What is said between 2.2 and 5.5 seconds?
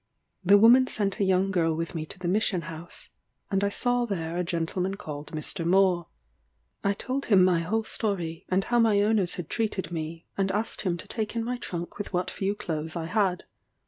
mission house, and I saw there a gentleman called